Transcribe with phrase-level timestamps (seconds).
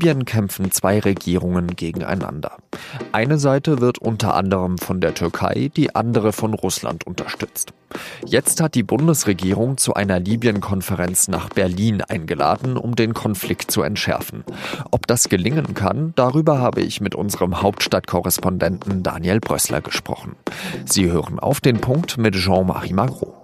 [0.00, 2.56] Libyen kämpfen zwei Regierungen gegeneinander.
[3.12, 7.74] Eine Seite wird unter anderem von der Türkei, die andere von Russland unterstützt.
[8.24, 14.42] Jetzt hat die Bundesregierung zu einer Libyen-Konferenz nach Berlin eingeladen, um den Konflikt zu entschärfen.
[14.90, 20.34] Ob das gelingen kann, darüber habe ich mit unserem Hauptstadtkorrespondenten Daniel Brössler gesprochen.
[20.86, 23.39] Sie hören auf den Punkt mit Jean-Marie Magro.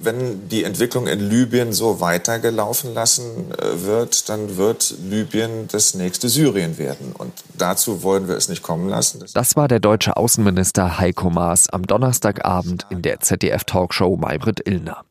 [0.00, 6.28] Wenn die Entwicklung in Libyen so weitergelaufen lassen äh, wird, dann wird Libyen das nächste
[6.28, 7.12] Syrien werden.
[7.18, 9.24] Und dazu wollen wir es nicht kommen lassen.
[9.34, 15.04] Das war der deutsche Außenminister Heiko Maas am Donnerstagabend in der ZDF-Talkshow Maybrit Illner.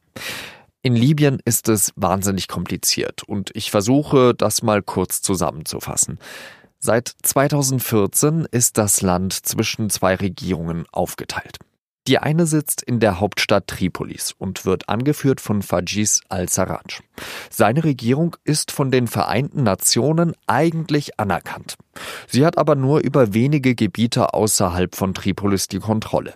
[0.83, 6.17] In Libyen ist es wahnsinnig kompliziert und ich versuche, das mal kurz zusammenzufassen.
[6.79, 11.57] Seit 2014 ist das Land zwischen zwei Regierungen aufgeteilt.
[12.07, 17.01] Die eine sitzt in der Hauptstadt Tripolis und wird angeführt von Fajis al-Sarraj.
[17.49, 21.75] Seine Regierung ist von den Vereinten Nationen eigentlich anerkannt.
[22.27, 26.33] Sie hat aber nur über wenige Gebiete außerhalb von Tripolis die Kontrolle.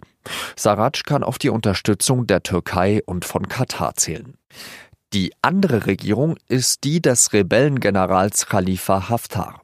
[0.57, 4.35] Sarraj kann auf die Unterstützung der Türkei und von Katar zählen.
[5.13, 9.61] Die andere Regierung ist die des Rebellengenerals Khalifa Haftar.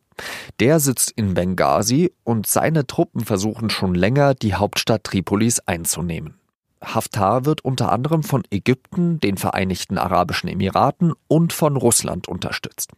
[0.59, 6.35] Der sitzt in Benghazi und seine Truppen versuchen schon länger, die Hauptstadt Tripolis einzunehmen.
[6.83, 12.91] Haftar wird unter anderem von Ägypten, den Vereinigten Arabischen Emiraten und von Russland unterstützt.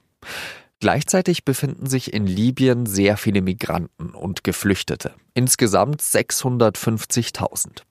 [0.81, 5.13] Gleichzeitig befinden sich in Libyen sehr viele Migranten und Geflüchtete.
[5.33, 7.81] Insgesamt 650.000.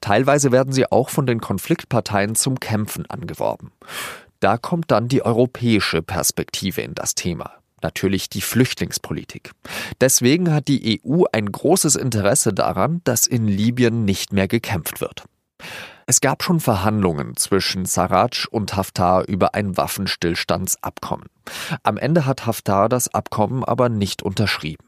[0.00, 3.72] Teilweise werden sie auch von den Konfliktparteien zum Kämpfen angeworben.
[4.40, 9.52] Da kommt dann die europäische Perspektive in das Thema natürlich die Flüchtlingspolitik.
[10.00, 15.24] Deswegen hat die EU ein großes Interesse daran, dass in Libyen nicht mehr gekämpft wird.
[16.06, 21.26] Es gab schon Verhandlungen zwischen Sarraj und Haftar über ein Waffenstillstandsabkommen.
[21.82, 24.86] Am Ende hat Haftar das Abkommen aber nicht unterschrieben.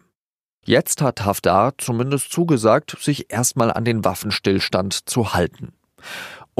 [0.64, 5.72] Jetzt hat Haftar zumindest zugesagt, sich erstmal an den Waffenstillstand zu halten.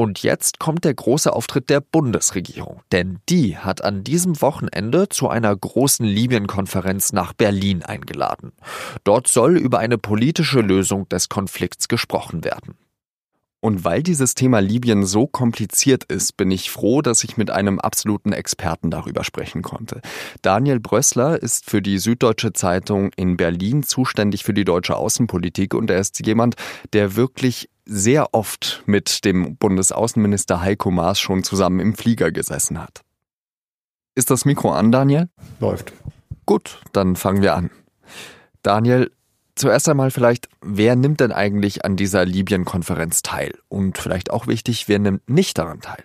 [0.01, 5.29] Und jetzt kommt der große Auftritt der Bundesregierung, denn die hat an diesem Wochenende zu
[5.29, 8.51] einer großen Libyen-Konferenz nach Berlin eingeladen.
[9.03, 12.79] Dort soll über eine politische Lösung des Konflikts gesprochen werden.
[13.59, 17.79] Und weil dieses Thema Libyen so kompliziert ist, bin ich froh, dass ich mit einem
[17.79, 20.01] absoluten Experten darüber sprechen konnte.
[20.41, 25.91] Daniel Brössler ist für die Süddeutsche Zeitung in Berlin zuständig für die deutsche Außenpolitik und
[25.91, 26.55] er ist jemand,
[26.93, 33.01] der wirklich sehr oft mit dem Bundesaußenminister Heiko Maas schon zusammen im Flieger gesessen hat.
[34.15, 35.29] Ist das Mikro an, Daniel?
[35.59, 35.93] Läuft.
[36.45, 37.69] Gut, dann fangen wir an.
[38.61, 39.11] Daniel,
[39.55, 43.57] zuerst einmal vielleicht, wer nimmt denn eigentlich an dieser Libyen-Konferenz teil?
[43.69, 46.03] Und vielleicht auch wichtig, wer nimmt nicht daran teil?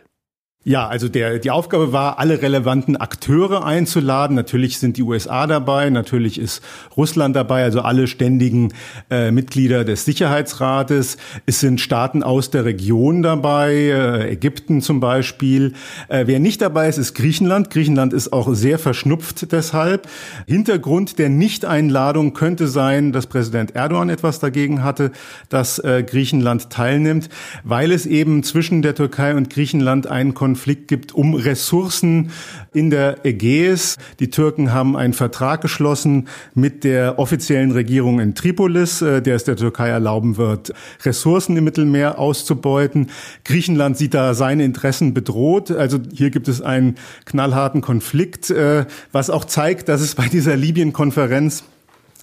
[0.68, 4.34] Ja, also der, die Aufgabe war, alle relevanten Akteure einzuladen.
[4.34, 6.60] Natürlich sind die USA dabei, natürlich ist
[6.96, 8.72] Russland dabei, also alle ständigen
[9.08, 11.18] äh, Mitglieder des Sicherheitsrates.
[11.46, 15.74] Es sind Staaten aus der Region dabei, äh, Ägypten zum Beispiel.
[16.08, 17.70] Äh, wer nicht dabei ist, ist Griechenland.
[17.70, 20.08] Griechenland ist auch sehr verschnupft deshalb.
[20.48, 25.12] Hintergrund der Nichteinladung könnte sein, dass Präsident Erdogan etwas dagegen hatte,
[25.48, 27.28] dass äh, Griechenland teilnimmt,
[27.62, 32.30] weil es eben zwischen der Türkei und Griechenland einen Konflikt Konflikt gibt um Ressourcen
[32.72, 33.98] in der Ägäis.
[34.20, 39.44] Die Türken haben einen Vertrag geschlossen mit der offiziellen Regierung in Tripolis, äh, der es
[39.44, 40.72] der Türkei erlauben wird,
[41.04, 43.10] Ressourcen im Mittelmeer auszubeuten.
[43.44, 45.70] Griechenland sieht da seine Interessen bedroht.
[45.70, 46.94] Also hier gibt es einen
[47.26, 51.64] knallharten Konflikt, äh, was auch zeigt, dass es bei dieser Libyen-Konferenz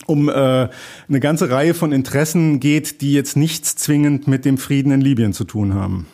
[0.07, 4.91] um äh, eine ganze Reihe von Interessen geht, die jetzt nichts zwingend mit dem Frieden
[4.91, 6.07] in Libyen zu tun haben.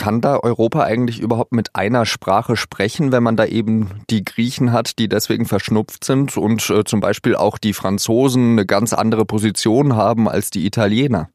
[0.00, 4.72] Kann da Europa eigentlich überhaupt mit einer Sprache sprechen, wenn man da eben die Griechen
[4.72, 9.26] hat, die deswegen verschnupft sind und äh, zum Beispiel auch die Franzosen eine ganz andere
[9.26, 11.28] Position haben als die Italiener?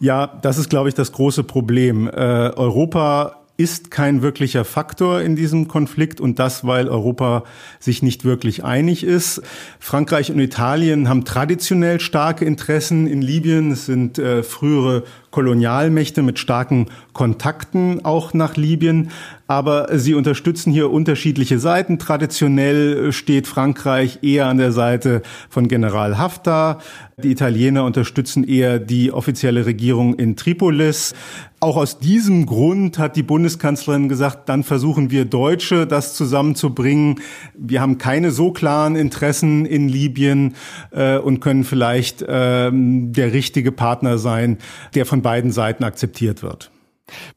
[0.00, 2.08] Ja, das ist, glaube ich, das große Problem.
[2.08, 7.44] Äh, Europa ist kein wirklicher Faktor in diesem Konflikt und das, weil Europa
[7.78, 9.42] sich nicht wirklich einig ist.
[9.78, 13.70] Frankreich und Italien haben traditionell starke Interessen in Libyen.
[13.70, 15.04] Es sind äh, frühere
[15.34, 19.10] Kolonialmächte mit starken Kontakten auch nach Libyen.
[19.48, 21.98] Aber sie unterstützen hier unterschiedliche Seiten.
[21.98, 26.78] Traditionell steht Frankreich eher an der Seite von General Haftar.
[27.22, 31.14] Die Italiener unterstützen eher die offizielle Regierung in Tripolis.
[31.60, 37.20] Auch aus diesem Grund hat die Bundeskanzlerin gesagt, dann versuchen wir Deutsche das zusammenzubringen.
[37.56, 40.56] Wir haben keine so klaren Interessen in Libyen
[40.90, 44.58] äh, und können vielleicht äh, der richtige Partner sein,
[44.94, 46.70] der von beiden Seiten akzeptiert wird.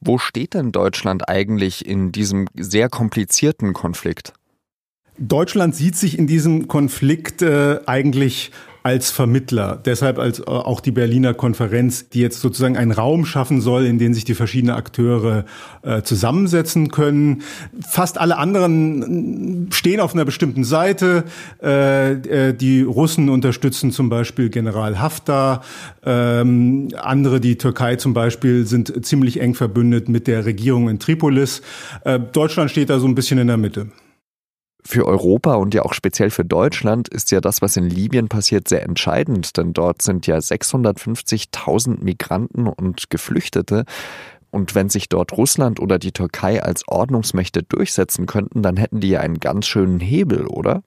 [0.00, 4.32] Wo steht denn Deutschland eigentlich in diesem sehr komplizierten Konflikt?
[5.18, 8.52] Deutschland sieht sich in diesem Konflikt äh, eigentlich
[8.88, 9.78] als Vermittler.
[9.84, 13.98] Deshalb als äh, auch die Berliner Konferenz, die jetzt sozusagen einen Raum schaffen soll, in
[13.98, 15.44] den sich die verschiedenen Akteure
[15.82, 17.42] äh, zusammensetzen können.
[17.86, 21.24] Fast alle anderen stehen auf einer bestimmten Seite.
[21.62, 25.62] Äh, äh die Russen unterstützen zum Beispiel General Haftar.
[26.02, 31.60] Ähm, andere, die Türkei zum Beispiel, sind ziemlich eng verbündet mit der Regierung in Tripolis.
[32.04, 33.88] Äh, Deutschland steht da so ein bisschen in der Mitte.
[34.84, 38.68] Für Europa und ja auch speziell für Deutschland ist ja das, was in Libyen passiert,
[38.68, 43.84] sehr entscheidend, denn dort sind ja 650.000 Migranten und Geflüchtete.
[44.50, 49.10] Und wenn sich dort Russland oder die Türkei als Ordnungsmächte durchsetzen könnten, dann hätten die
[49.10, 50.82] ja einen ganz schönen Hebel, oder?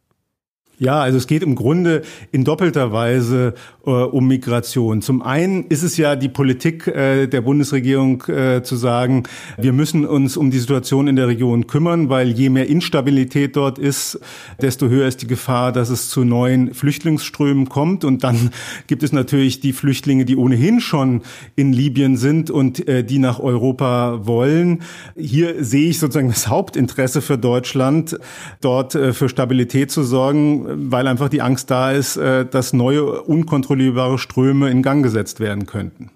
[0.81, 2.01] Ja, also es geht im Grunde
[2.31, 3.53] in doppelter Weise
[3.85, 5.03] äh, um Migration.
[5.03, 9.25] Zum einen ist es ja die Politik äh, der Bundesregierung äh, zu sagen,
[9.59, 13.77] wir müssen uns um die Situation in der Region kümmern, weil je mehr Instabilität dort
[13.77, 14.19] ist,
[14.59, 18.03] desto höher ist die Gefahr, dass es zu neuen Flüchtlingsströmen kommt.
[18.03, 18.49] Und dann
[18.87, 21.21] gibt es natürlich die Flüchtlinge, die ohnehin schon
[21.55, 24.81] in Libyen sind und äh, die nach Europa wollen.
[25.15, 28.17] Hier sehe ich sozusagen das Hauptinteresse für Deutschland,
[28.61, 33.21] dort äh, für Stabilität zu sorgen weil einfach die Angst da ist, äh, dass neue
[33.21, 36.11] unkontrollierbare Ströme in Gang gesetzt werden könnten.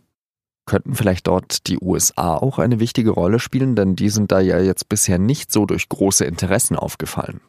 [0.65, 4.59] Könnten vielleicht dort die USA auch eine wichtige Rolle spielen, denn die sind da ja
[4.59, 7.41] jetzt bisher nicht so durch große Interessen aufgefallen.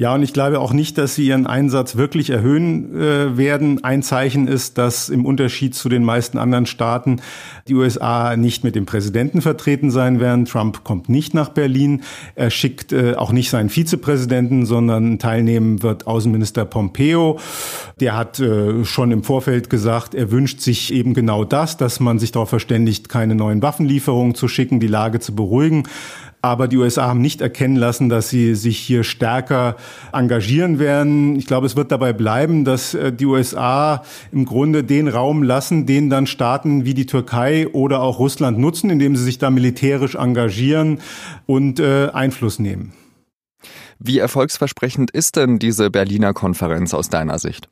[0.00, 3.84] Ja, und ich glaube auch nicht, dass sie ihren Einsatz wirklich erhöhen äh, werden.
[3.84, 7.20] Ein Zeichen ist, dass im Unterschied zu den meisten anderen Staaten
[7.68, 10.46] die USA nicht mit dem Präsidenten vertreten sein werden.
[10.46, 12.00] Trump kommt nicht nach Berlin.
[12.34, 17.38] Er schickt äh, auch nicht seinen Vizepräsidenten, sondern teilnehmen wird Außenminister Pompeo.
[18.00, 22.18] Der hat äh, schon im Vorfeld gesagt, er wünscht sich eben genau das, dass man
[22.18, 25.82] sich darauf verständigt, keine neuen Waffenlieferungen zu schicken, die Lage zu beruhigen.
[26.42, 29.76] Aber die USA haben nicht erkennen lassen, dass sie sich hier stärker
[30.12, 31.36] engagieren werden.
[31.36, 34.02] Ich glaube, es wird dabei bleiben, dass äh, die USA
[34.32, 38.88] im Grunde den Raum lassen, den dann Staaten wie die Türkei oder auch Russland nutzen,
[38.88, 41.00] indem sie sich da militärisch engagieren
[41.46, 42.92] und äh, Einfluss nehmen.
[43.98, 47.68] Wie erfolgsversprechend ist denn diese Berliner Konferenz aus deiner Sicht?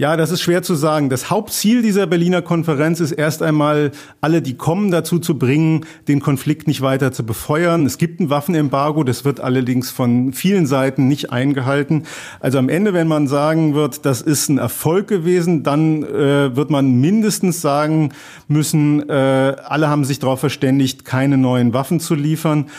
[0.00, 1.10] Ja, das ist schwer zu sagen.
[1.10, 3.90] Das Hauptziel dieser Berliner Konferenz ist erst einmal,
[4.22, 7.84] alle, die kommen, dazu zu bringen, den Konflikt nicht weiter zu befeuern.
[7.84, 12.04] Es gibt ein Waffenembargo, das wird allerdings von vielen Seiten nicht eingehalten.
[12.40, 16.70] Also am Ende, wenn man sagen wird, das ist ein Erfolg gewesen, dann äh, wird
[16.70, 18.14] man mindestens sagen
[18.48, 22.70] müssen, äh, alle haben sich darauf verständigt, keine neuen Waffen zu liefern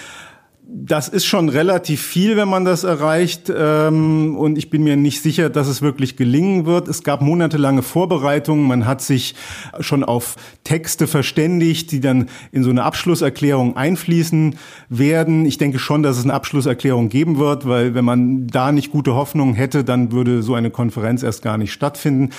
[0.73, 3.51] das ist schon relativ viel, wenn man das erreicht.
[3.55, 6.87] Ähm, und ich bin mir nicht sicher, dass es wirklich gelingen wird.
[6.87, 8.65] Es gab monatelange Vorbereitungen.
[8.65, 9.35] Man hat sich
[9.81, 14.55] schon auf Texte verständigt, die dann in so eine Abschlusserklärung einfließen
[14.87, 15.45] werden.
[15.45, 19.13] Ich denke schon, dass es eine Abschlusserklärung geben wird, weil wenn man da nicht gute
[19.13, 22.29] Hoffnung hätte, dann würde so eine Konferenz erst gar nicht stattfinden.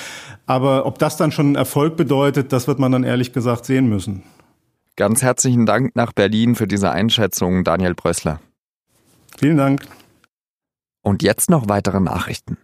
[0.47, 4.23] Aber ob das dann schon Erfolg bedeutet, das wird man dann ehrlich gesagt sehen müssen.
[4.97, 8.41] Ganz herzlichen Dank nach Berlin für diese Einschätzung, Daniel Brössler.
[9.39, 9.87] Vielen Dank.
[11.03, 12.59] Und jetzt noch weitere Nachrichten.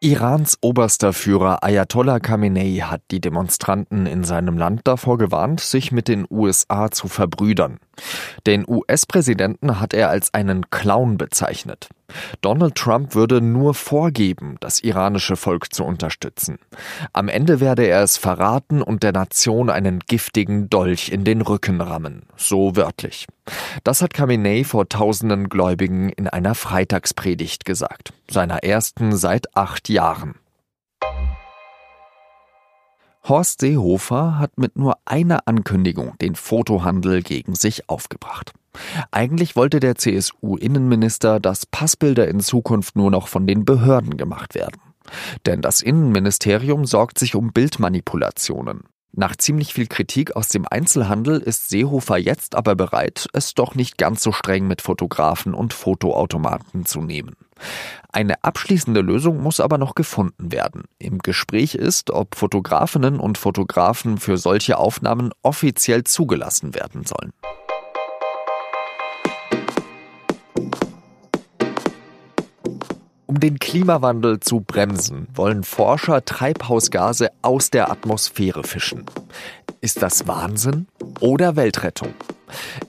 [0.00, 6.06] Irans oberster Führer Ayatollah Khamenei hat die Demonstranten in seinem Land davor gewarnt, sich mit
[6.06, 7.78] den USA zu verbrüdern.
[8.46, 11.88] Den US-Präsidenten hat er als einen Clown bezeichnet.
[12.40, 16.58] Donald Trump würde nur vorgeben, das iranische Volk zu unterstützen.
[17.12, 21.80] Am Ende werde er es verraten und der Nation einen giftigen Dolch in den Rücken
[21.80, 23.26] rammen, so wörtlich.
[23.84, 30.34] Das hat Khamenei vor tausenden Gläubigen in einer Freitagspredigt gesagt, seiner ersten seit acht Jahren.
[33.28, 38.52] Horst Seehofer hat mit nur einer Ankündigung den Fotohandel gegen sich aufgebracht.
[39.10, 44.80] Eigentlich wollte der CSU-Innenminister, dass Passbilder in Zukunft nur noch von den Behörden gemacht werden.
[45.46, 48.82] Denn das Innenministerium sorgt sich um Bildmanipulationen.
[49.18, 53.96] Nach ziemlich viel Kritik aus dem Einzelhandel ist Seehofer jetzt aber bereit, es doch nicht
[53.96, 57.34] ganz so streng mit Fotografen und Fotoautomaten zu nehmen.
[58.12, 60.84] Eine abschließende Lösung muss aber noch gefunden werden.
[60.98, 67.32] Im Gespräch ist, ob Fotografinnen und Fotografen für solche Aufnahmen offiziell zugelassen werden sollen.
[73.36, 79.04] Um den Klimawandel zu bremsen, wollen Forscher Treibhausgase aus der Atmosphäre fischen.
[79.82, 80.86] Ist das Wahnsinn
[81.20, 82.14] oder Weltrettung?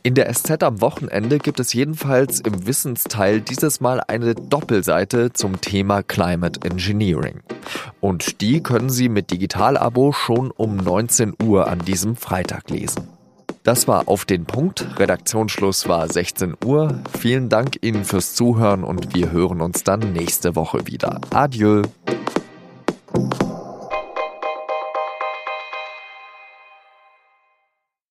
[0.03, 5.59] In der SZ am Wochenende gibt es jedenfalls im Wissensteil dieses Mal eine Doppelseite zum
[5.59, 7.41] Thema Climate Engineering.
[7.99, 13.16] Und die können Sie mit Digitalabo schon um 19 Uhr an diesem Freitag lesen.
[13.67, 14.97] Das war auf den Punkt.
[14.97, 17.01] Redaktionsschluss war 16 Uhr.
[17.19, 21.19] Vielen Dank Ihnen fürs Zuhören und wir hören uns dann nächste Woche wieder.
[21.31, 21.81] Adieu.